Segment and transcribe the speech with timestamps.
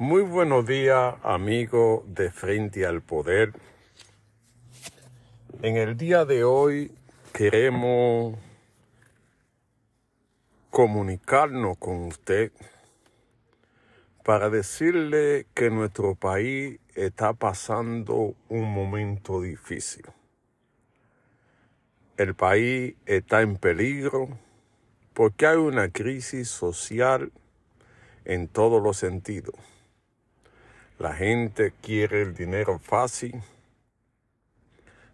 [0.00, 3.52] Muy buenos días, amigo de Frente al Poder.
[5.60, 6.92] En el día de hoy
[7.32, 8.38] queremos
[10.70, 12.52] comunicarnos con usted
[14.22, 20.06] para decirle que nuestro país está pasando un momento difícil.
[22.16, 24.28] El país está en peligro
[25.12, 27.32] porque hay una crisis social
[28.24, 29.56] en todos los sentidos.
[30.98, 33.40] La gente quiere el dinero fácil,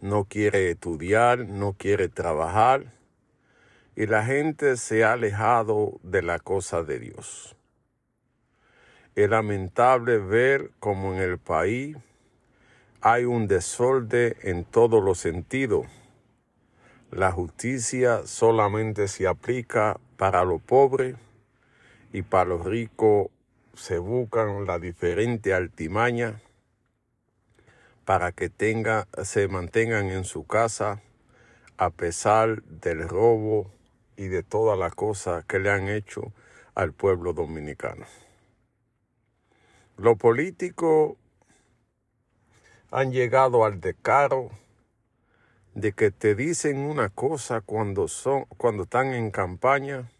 [0.00, 2.92] no quiere estudiar, no quiere trabajar
[3.94, 7.54] y la gente se ha alejado de la cosa de Dios.
[9.14, 11.96] Es lamentable ver como en el país
[13.00, 15.86] hay un desorden en todos los sentidos.
[17.12, 21.14] La justicia solamente se aplica para los pobres
[22.12, 23.28] y para los ricos
[23.78, 26.40] se buscan la diferente altimaña
[28.04, 31.00] para que tenga, se mantengan en su casa
[31.76, 33.70] a pesar del robo
[34.16, 36.32] y de todas las cosas que le han hecho
[36.74, 38.04] al pueblo dominicano.
[39.96, 41.16] Los políticos
[42.90, 44.50] han llegado al decaro
[45.74, 50.10] de que te dicen una cosa cuando son cuando están en campaña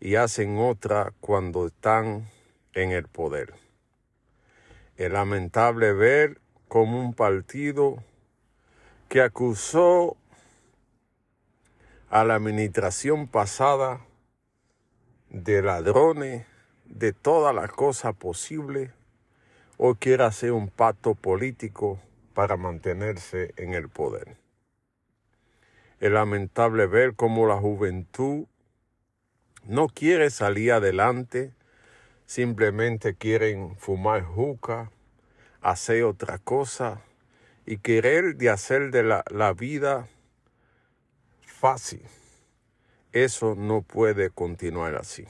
[0.00, 2.28] y hacen otra cuando están
[2.74, 3.54] en el poder.
[4.96, 8.02] Es lamentable ver como un partido
[9.08, 10.16] que acusó
[12.10, 14.00] a la administración pasada
[15.30, 16.46] de ladrones,
[16.84, 18.90] de todas las cosas posibles,
[19.76, 22.00] o quiere hacer un pacto político
[22.34, 24.36] para mantenerse en el poder.
[26.00, 28.46] Es lamentable ver cómo la juventud
[29.64, 31.52] no quiere salir adelante
[32.28, 34.90] simplemente quieren fumar juca,
[35.62, 37.00] hacer otra cosa
[37.64, 40.06] y querer de hacer de la, la vida
[41.40, 42.02] fácil.
[43.12, 45.24] Eso no puede continuar así.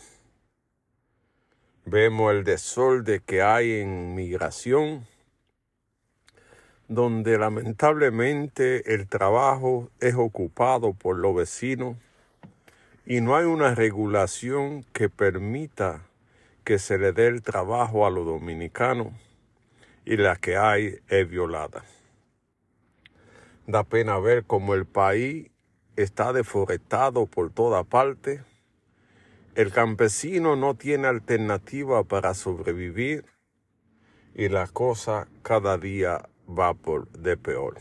[1.85, 5.07] Vemos el desorden que hay en migración,
[6.89, 11.97] donde lamentablemente el trabajo es ocupado por los vecinos
[13.07, 16.08] y no hay una regulación que permita
[16.69, 19.15] que se le dé el trabajo a los dominicanos
[20.05, 21.83] y la que hay es violada.
[23.67, 25.51] Da pena ver cómo el país
[25.97, 28.43] está deforestado por toda parte.
[29.55, 33.25] El campesino no tiene alternativa para sobrevivir
[34.35, 37.79] y la cosa cada día va por de peor.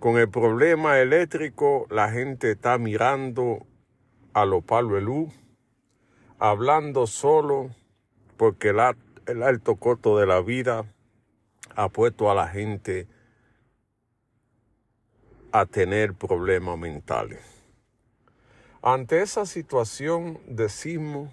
[0.00, 3.64] Con el problema eléctrico, la gente está mirando
[4.32, 5.41] a los palos de luz
[6.42, 7.70] hablando solo
[8.36, 10.84] porque el, alto costo de la vida
[11.76, 13.06] ha puesto a la gente
[15.52, 17.38] a tener problemas mentales.
[18.82, 21.32] Ante esa situación decimos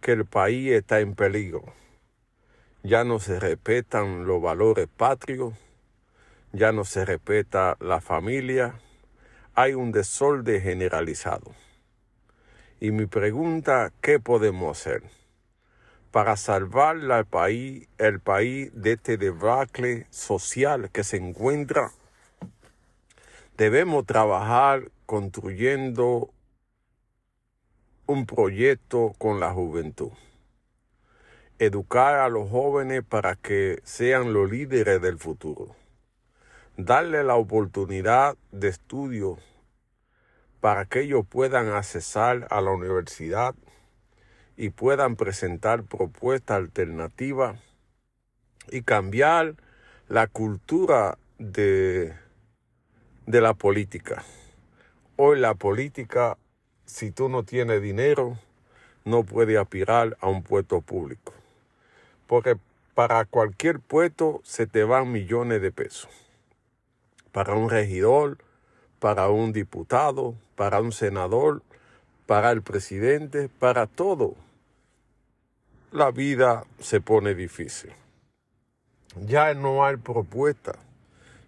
[0.00, 1.64] que el país está en peligro.
[2.82, 5.52] Ya no se respetan los valores patrios,
[6.52, 8.80] ya no se respeta la familia,
[9.54, 11.65] hay un desorden generalizado.
[12.78, 15.02] Y mi pregunta, ¿qué podemos hacer
[16.10, 21.90] para salvar al país, el país de este debacle social que se encuentra?
[23.56, 26.30] Debemos trabajar construyendo
[28.04, 30.10] un proyecto con la juventud.
[31.58, 35.74] Educar a los jóvenes para que sean los líderes del futuro.
[36.76, 39.38] Darle la oportunidad de estudio
[40.66, 43.54] para que ellos puedan accesar a la universidad
[44.56, 47.60] y puedan presentar propuestas alternativas
[48.72, 49.54] y cambiar
[50.08, 52.16] la cultura de,
[53.26, 54.24] de la política.
[55.14, 56.36] Hoy la política,
[56.84, 58.36] si tú no tienes dinero,
[59.04, 61.32] no puede aspirar a un puesto público.
[62.26, 62.56] Porque
[62.96, 66.10] para cualquier puesto se te van millones de pesos.
[67.30, 68.38] Para un regidor,
[68.98, 71.62] para un diputado, para un senador,
[72.26, 74.34] para el presidente, para todo.
[75.92, 77.92] La vida se pone difícil.
[79.24, 80.78] Ya no hay propuesta,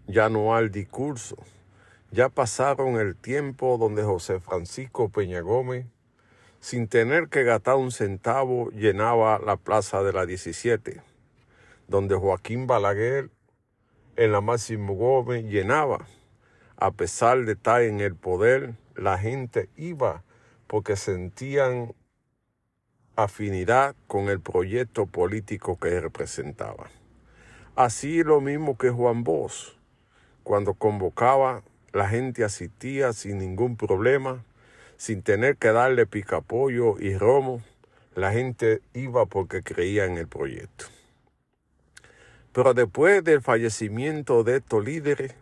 [0.06, 1.36] ya no hay discurso.
[2.10, 5.86] Ya pasaron el tiempo donde José Francisco Peña Gómez,
[6.60, 11.02] sin tener que gastar un centavo, llenaba la plaza de la 17,
[11.88, 13.30] donde Joaquín Balaguer
[14.16, 16.06] en la Máximo Gómez llenaba
[16.80, 20.24] a pesar de estar en el poder, la gente iba
[20.66, 21.94] porque sentían
[23.14, 26.90] afinidad con el proyecto político que representaba.
[27.76, 29.76] Así lo mismo que Juan Bosch,
[30.42, 31.62] cuando convocaba,
[31.92, 34.44] la gente asistía sin ningún problema,
[34.96, 37.62] sin tener que darle picapollo y romo,
[38.16, 40.86] la gente iba porque creía en el proyecto.
[42.52, 45.34] Pero después del fallecimiento de estos líderes,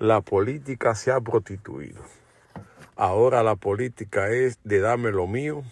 [0.00, 2.19] la política se ha prostituido.
[3.02, 5.62] Ahora la política es de darme lo mío,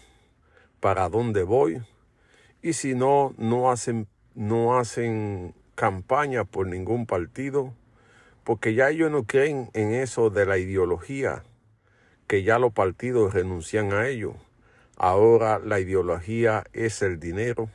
[0.80, 1.82] para dónde voy,
[2.62, 7.74] y si no, no hacen, no hacen campaña por ningún partido,
[8.44, 11.44] porque ya ellos no creen en eso de la ideología,
[12.26, 14.32] que ya los partidos renuncian a ello.
[14.96, 17.68] Ahora la ideología es el dinero,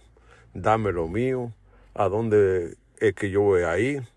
[0.56, 1.54] dame lo mío,
[1.94, 4.08] a dónde es que yo voy a ir.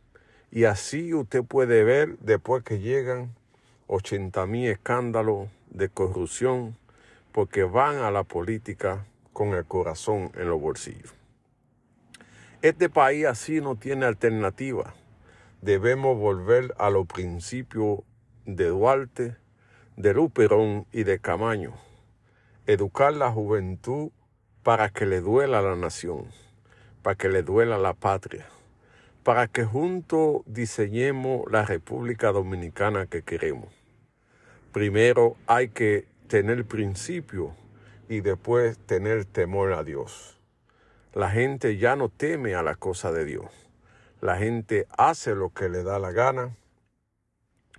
[0.51, 3.36] Y así usted puede ver después que llegan
[3.89, 6.77] 80 mil escándalos de corrupción,
[7.33, 11.15] porque van a la política con el corazón en los bolsillos.
[12.63, 14.95] Este país así no tiene alternativa.
[15.61, 18.01] Debemos volver a los principios
[18.47, 19.37] de Duarte,
[19.97, 21.75] de Luperón y de Camaño.
[22.67, 24.11] Educar la juventud
[24.63, 26.27] para que le duela la nación,
[27.03, 28.47] para que le duela la patria,
[29.23, 33.76] para que juntos diseñemos la República Dominicana que queremos.
[34.77, 37.55] Primero hay que tener principio
[38.11, 40.39] y después tener temor a Dios.
[41.15, 43.47] La gente ya no teme a la cosa de Dios.
[44.21, 46.55] La gente hace lo que le da la gana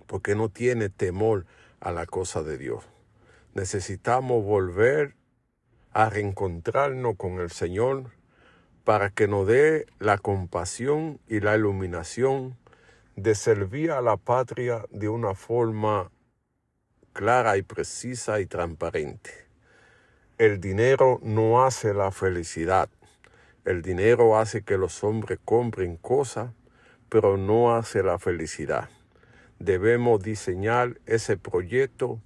[0.08, 1.46] porque no tiene temor
[1.78, 2.82] a la cosa de Dios.
[3.54, 5.14] Necesitamos volver
[5.92, 8.10] a reencontrarnos con el Señor
[8.82, 12.56] para que nos dé la compasión y la iluminación
[13.14, 16.10] de servir a la patria de una forma
[17.18, 19.32] clara y precisa y transparente.
[20.38, 22.88] El dinero no hace la felicidad.
[23.64, 26.52] El dinero hace que los hombres compren cosas,
[27.08, 28.88] pero no hace la felicidad.
[29.58, 32.20] Debemos diseñar ese proyecto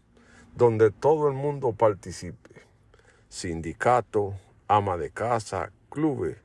[0.57, 2.51] donde todo el mundo participe.
[3.31, 4.35] Sindicato,
[4.69, 6.37] ama de casa, clubes,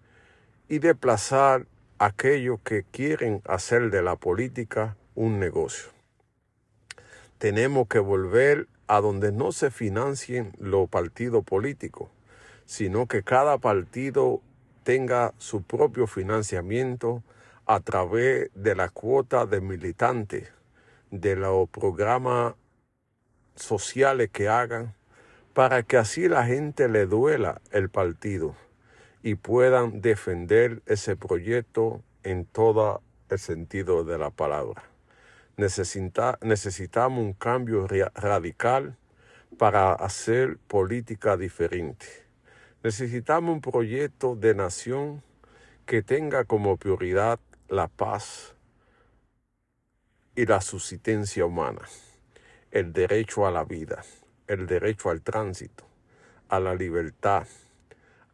[0.70, 1.68] y desplazar
[2.00, 5.97] a aquellos que quieren hacer de la política un negocio.
[7.38, 12.10] Tenemos que volver a donde no se financien los partidos políticos,
[12.66, 14.42] sino que cada partido
[14.84, 17.22] tenga su propio financiamiento
[17.66, 20.52] a través de la cuota de militantes,
[21.12, 22.56] de los programas
[23.56, 24.96] sociales que hagan,
[25.54, 28.56] para que así la gente le duela el partido
[29.22, 34.84] y puedan defender ese proyecto en todo el sentido de la palabra.
[35.58, 38.96] Necesitamos un cambio radical
[39.58, 42.06] para hacer política diferente.
[42.84, 45.24] Necesitamos un proyecto de nación
[45.88, 47.40] que tenga como prioridad
[47.70, 48.56] la paz
[50.36, 51.82] y la subsistencia humana,
[52.70, 54.04] el derecho a la vida,
[54.46, 55.86] el derecho al tránsito,
[56.50, 57.48] a la libertad,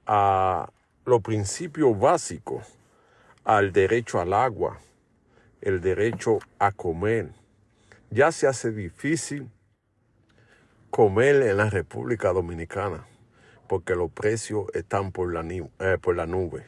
[0.05, 0.69] a
[1.05, 2.67] los principios básicos,
[3.45, 4.77] al derecho al agua,
[5.63, 7.31] el derecho a comer.
[8.10, 9.50] Ya se hace difícil
[10.89, 13.07] comer en la República Dominicana
[13.68, 16.65] porque los precios están por la, eh, nube.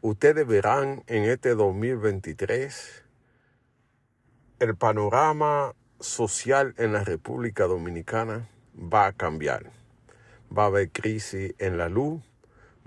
[0.00, 3.04] Ustedes verán en este 2023
[4.60, 9.72] el panorama social en la República Dominicana va a cambiar.
[10.56, 12.22] Va a haber crisis en la luz,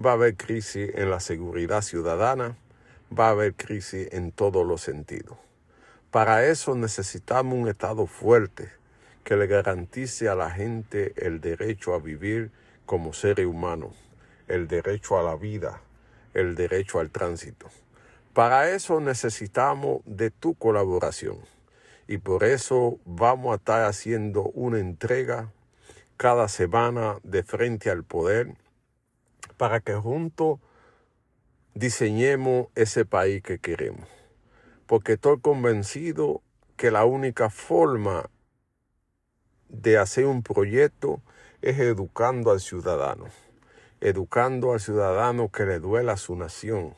[0.03, 2.57] va a haber crisis en la seguridad ciudadana,
[3.17, 5.37] va a haber crisis en todos los sentidos.
[6.11, 8.69] Para eso necesitamos un Estado fuerte
[9.23, 12.51] que le garantice a la gente el derecho a vivir
[12.85, 13.95] como seres humanos,
[14.47, 15.81] el derecho a la vida,
[16.33, 17.67] el derecho al tránsito.
[18.33, 21.37] Para eso necesitamos de tu colaboración
[22.07, 25.51] y por eso vamos a estar haciendo una entrega
[26.17, 28.55] cada semana de frente al poder
[29.57, 30.59] para que juntos
[31.73, 34.07] diseñemos ese país que queremos.
[34.85, 36.41] Porque estoy convencido
[36.77, 38.29] que la única forma
[39.69, 41.21] de hacer un proyecto
[41.61, 43.25] es educando al ciudadano,
[44.01, 46.95] educando al ciudadano que le duela a su nación,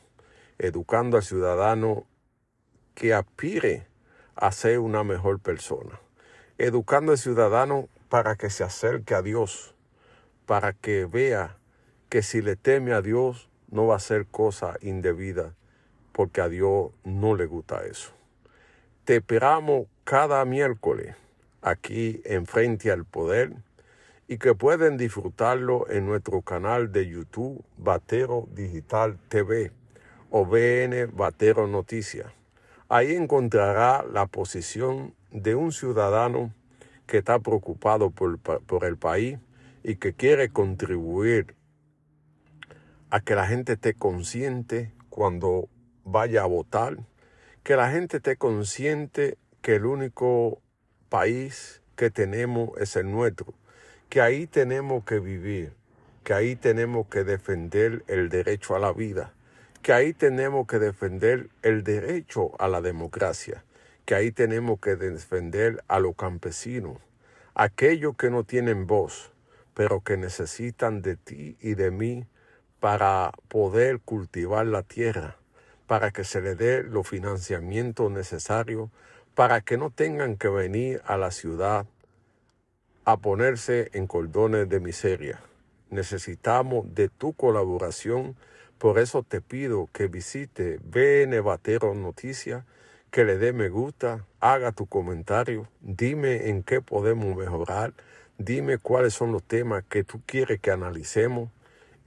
[0.58, 2.06] educando al ciudadano
[2.94, 3.86] que aspire
[4.34, 6.00] a ser una mejor persona,
[6.58, 9.74] educando al ciudadano para que se acerque a Dios,
[10.44, 11.56] para que vea
[12.08, 15.54] que si le teme a Dios no va a ser cosa indebida,
[16.12, 18.10] porque a Dios no le gusta eso.
[19.04, 21.14] Te esperamos cada miércoles
[21.62, 23.52] aquí en frente al poder
[24.28, 29.72] y que pueden disfrutarlo en nuestro canal de YouTube Batero Digital TV
[30.30, 32.32] o BN Batero Noticias.
[32.88, 36.52] Ahí encontrará la posición de un ciudadano
[37.06, 39.38] que está preocupado por, por el país
[39.82, 41.55] y que quiere contribuir
[43.10, 45.68] a que la gente esté consciente cuando
[46.04, 46.98] vaya a votar,
[47.62, 50.60] que la gente esté consciente que el único
[51.08, 53.54] país que tenemos es el nuestro,
[54.08, 55.72] que ahí tenemos que vivir,
[56.24, 59.32] que ahí tenemos que defender el derecho a la vida,
[59.82, 63.64] que ahí tenemos que defender el derecho a la democracia,
[64.04, 66.98] que ahí tenemos que defender a los campesinos,
[67.54, 69.32] aquellos que no tienen voz,
[69.74, 72.26] pero que necesitan de ti y de mí
[72.80, 75.36] para poder cultivar la tierra,
[75.86, 78.90] para que se le dé los financiamientos necesarios,
[79.34, 81.86] para que no tengan que venir a la ciudad
[83.04, 85.40] a ponerse en cordones de miseria.
[85.90, 88.36] Necesitamos de tu colaboración,
[88.78, 92.64] por eso te pido que visite BN Batero Noticias,
[93.10, 97.94] que le dé me gusta, haga tu comentario, dime en qué podemos mejorar,
[98.38, 101.48] Dime cuáles son los temas que tú quieres que analicemos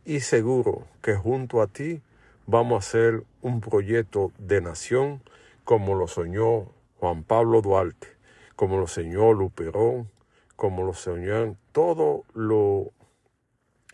[0.09, 2.01] y seguro que junto a ti
[2.47, 5.21] vamos a hacer un proyecto de nación
[5.65, 8.07] como lo soñó Juan Pablo Duarte,
[8.55, 10.09] como lo soñó Luperón,
[10.55, 12.87] como lo soñó todos los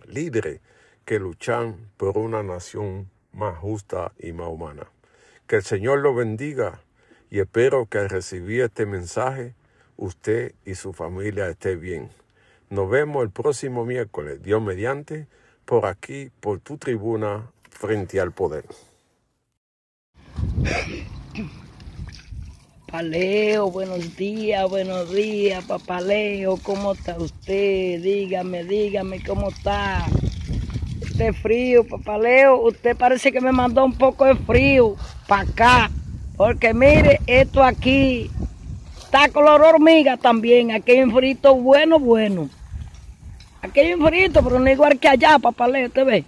[0.07, 0.61] líderes
[1.03, 4.87] que luchan por una nación más justa y más humana.
[5.47, 6.79] Que el Señor lo bendiga
[7.29, 9.53] y espero que al recibir este mensaje
[9.97, 12.09] usted y su familia esté bien.
[12.69, 15.27] Nos vemos el próximo miércoles, Dios mediante,
[15.65, 18.65] por aquí, por tu tribuna, frente al poder.
[22.87, 28.01] Papaleo, buenos días, buenos días, papaleo, ¿cómo está usted?
[28.01, 30.05] Dígame, dígame, ¿cómo está?
[31.01, 34.95] Este frío, papaleo, usted parece que me mandó un poco de frío
[35.27, 35.91] para acá,
[36.37, 38.31] porque mire, esto aquí
[39.15, 40.71] Está color hormiga también.
[40.71, 42.49] Aquí hay un frito bueno, bueno.
[43.65, 46.23] Aquí hay un frito, pero no igual que allá, papaleo, ¿te ve?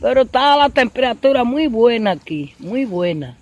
[0.00, 3.36] Pero está la temperatura muy buena aquí, muy buena.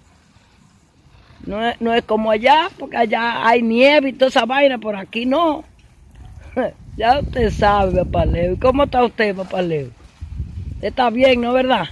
[1.46, 4.94] No es, no es como allá, porque allá hay nieve y toda esa vaina, por
[4.94, 5.64] aquí no.
[6.96, 8.52] ya usted sabe, papaleo.
[8.52, 9.88] ¿Y cómo está usted, papaleo?
[10.82, 11.86] Está bien, ¿no verdad?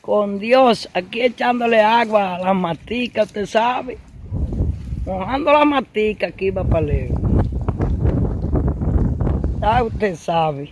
[0.00, 3.98] Con Dios, aquí echándole agua a las maticas, usted sabe
[5.06, 7.25] mojando la matica aquí, papaleo.
[9.66, 10.70] Ya usted sabe.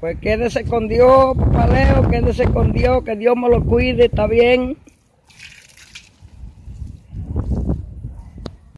[0.00, 4.76] Pues quédese con Dios, papaleo, quédese con Dios, que Dios me lo cuide, está bien.